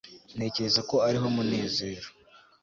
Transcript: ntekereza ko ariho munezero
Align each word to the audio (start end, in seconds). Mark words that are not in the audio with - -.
ntekereza 0.35 0.81
ko 0.89 0.95
ariho 1.07 1.27
munezero 1.35 2.07